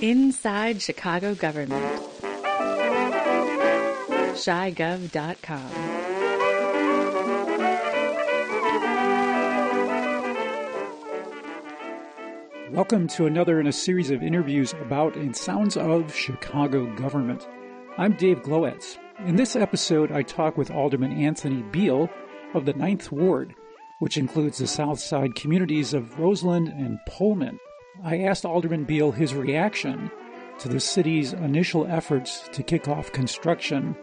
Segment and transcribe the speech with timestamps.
[0.00, 1.84] Inside Chicago Government.
[4.36, 5.72] ChiGov.com.
[12.72, 17.48] Welcome to another in a series of interviews about and sounds of Chicago government.
[17.96, 18.98] I'm Dave Glowacz.
[19.26, 22.08] In this episode, I talk with Alderman Anthony Beale
[22.54, 23.52] of the Ninth Ward,
[23.98, 27.58] which includes the South Side communities of Roseland and Pullman.
[28.04, 30.10] I asked Alderman Beale his reaction
[30.60, 33.96] to the city's initial efforts to kick off construction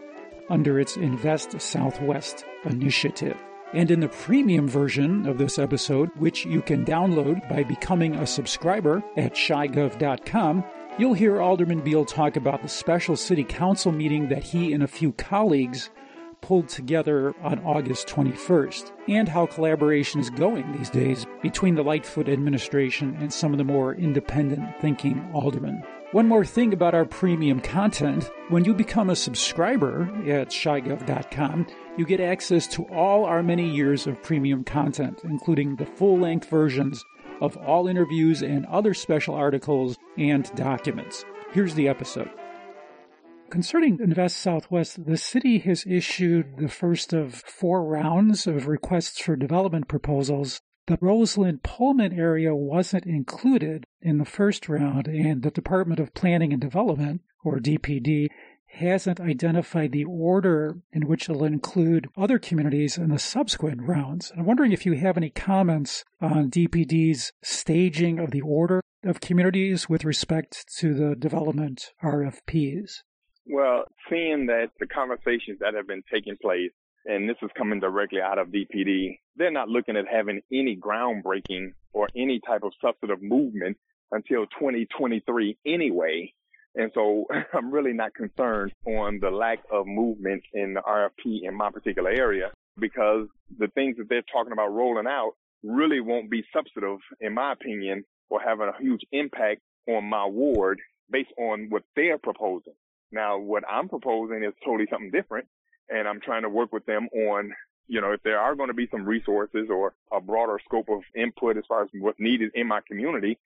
[0.50, 3.36] under its Invest Southwest initiative.
[3.72, 8.26] And in the premium version of this episode, which you can download by becoming a
[8.26, 10.64] subscriber at chigov.com,
[10.98, 14.88] you'll hear Alderman Beale talk about the special city council meeting that he and a
[14.88, 15.90] few colleagues
[16.46, 22.28] pulled together on August 21st, and how collaboration is going these days between the Lightfoot
[22.28, 25.82] administration and some of the more independent thinking aldermen.
[26.12, 31.66] One more thing about our premium content when you become a subscriber at chigov.com,
[31.98, 36.48] you get access to all our many years of premium content, including the full length
[36.48, 37.04] versions
[37.40, 41.24] of all interviews and other special articles and documents.
[41.50, 42.30] Here's the episode.
[43.48, 49.36] Concerning Invest Southwest, the city has issued the first of four rounds of requests for
[49.36, 50.60] development proposals.
[50.88, 56.52] The Roseland Pullman area wasn't included in the first round, and the Department of Planning
[56.52, 58.28] and Development, or DPD,
[58.66, 64.32] hasn't identified the order in which it'll include other communities in the subsequent rounds.
[64.36, 69.88] I'm wondering if you have any comments on DPD's staging of the order of communities
[69.88, 73.02] with respect to the development RFPs.
[73.48, 76.72] Well, seeing that the conversations that have been taking place,
[77.04, 81.72] and this is coming directly out of DPD, they're not looking at having any groundbreaking
[81.92, 83.76] or any type of substantive movement
[84.10, 86.32] until 2023 anyway.
[86.74, 91.54] And so I'm really not concerned on the lack of movement in the RFP in
[91.54, 96.44] my particular area because the things that they're talking about rolling out really won't be
[96.52, 100.80] substantive, in my opinion, or having a huge impact on my ward
[101.10, 102.74] based on what they're proposing.
[103.12, 105.46] Now, what I'm proposing is totally something different,
[105.88, 107.52] and I'm trying to work with them on,
[107.86, 111.00] you know, if there are going to be some resources or a broader scope of
[111.14, 113.38] input as far as what's needed in my community,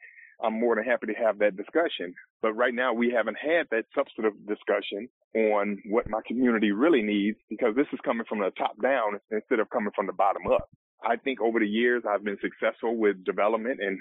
[0.43, 2.15] I'm more than happy to have that discussion.
[2.41, 7.39] But right now, we haven't had that substantive discussion on what my community really needs
[7.49, 10.69] because this is coming from the top down instead of coming from the bottom up.
[11.05, 13.99] I think over the years, I've been successful with development and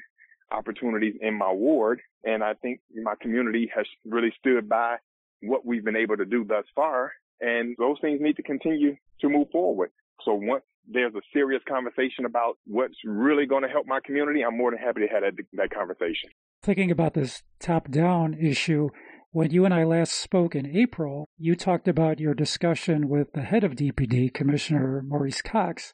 [0.52, 2.02] opportunities in my ward.
[2.24, 4.98] And I think my community has really stood by
[5.42, 7.12] what we've been able to do thus far.
[7.42, 9.92] And those things need to continue to move forward.
[10.26, 14.58] So once there's a serious conversation about what's really going to help my community, I'm
[14.58, 16.30] more than happy to have that, that conversation.
[16.64, 18.90] Thinking about this top down issue,
[19.32, 23.44] when you and I last spoke in April, you talked about your discussion with the
[23.44, 25.94] head of DPD, Commissioner Maurice Cox,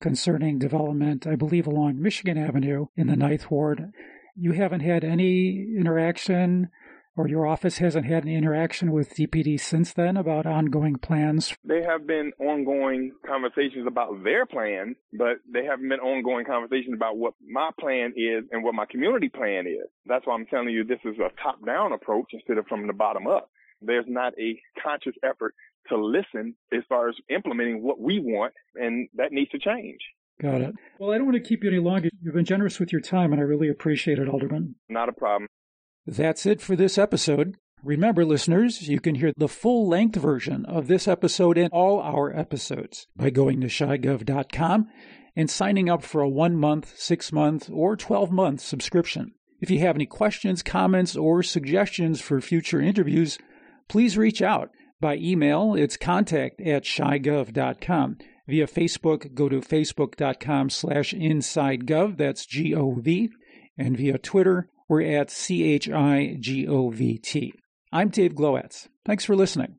[0.00, 3.90] concerning development, I believe, along Michigan Avenue in the Ninth Ward.
[4.36, 6.68] You haven't had any interaction
[7.16, 11.54] or your office hasn't had any interaction with DPD since then about ongoing plans?
[11.64, 17.16] They have been ongoing conversations about their plan, but they haven't been ongoing conversations about
[17.16, 19.88] what my plan is and what my community plan is.
[20.04, 22.92] That's why I'm telling you this is a top down approach instead of from the
[22.92, 23.50] bottom up.
[23.80, 25.54] There's not a conscious effort
[25.88, 30.00] to listen as far as implementing what we want, and that needs to change.
[30.40, 30.74] Got it.
[30.98, 32.10] Well, I don't want to keep you any longer.
[32.22, 34.74] You've been generous with your time, and I really appreciate it, Alderman.
[34.88, 35.48] Not a problem.
[36.06, 37.56] That's it for this episode.
[37.82, 42.34] Remember, listeners, you can hear the full length version of this episode and all our
[42.34, 44.88] episodes by going to chigov.com
[45.34, 49.32] and signing up for a one month, six month, or 12 month subscription.
[49.60, 53.38] If you have any questions, comments, or suggestions for future interviews,
[53.88, 54.70] please reach out.
[55.00, 58.18] By email, it's contact at chigov.com.
[58.48, 63.30] Via Facebook, go to facebook.com slash insidegov, that's G-O-V.
[63.76, 67.52] And via Twitter, we're at C H I G O V T.
[67.92, 68.88] I'm Dave Glowacz.
[69.04, 69.74] Thanks for listening.